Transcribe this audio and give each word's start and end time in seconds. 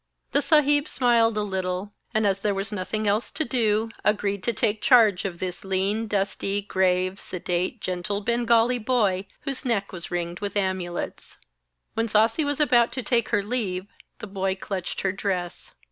The 0.31 0.41
Saheb 0.41 0.87
smiled 0.87 1.37
a 1.37 1.43
little, 1.43 1.93
and, 2.11 2.25
as 2.25 2.39
there 2.39 2.55
was 2.55 2.71
nothing 2.71 3.07
else 3.07 3.29
to 3.33 3.45
do, 3.45 3.91
agreed 4.03 4.41
to 4.45 4.51
take 4.51 4.81
charge 4.81 5.25
of 5.25 5.37
this 5.37 5.63
lean, 5.63 6.07
dusty, 6.07 6.63
grave, 6.63 7.19
sedate, 7.19 7.79
gentle 7.81 8.19
Bengali 8.21 8.79
boy 8.79 9.27
whose 9.41 9.63
neck 9.63 9.91
was 9.93 10.09
ringed 10.09 10.39
with 10.39 10.57
amulets. 10.57 11.37
When 11.93 12.07
Sasi 12.07 12.43
was 12.43 12.59
about 12.59 12.91
to 12.93 13.03
take 13.03 13.29
her 13.29 13.43
leave, 13.43 13.85
the 14.17 14.25
boy 14.25 14.55
clutched 14.55 15.01
her 15.01 15.11
dress. 15.11 15.75